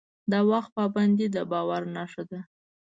[0.31, 2.39] د وخت پابندي د باور نښه ده.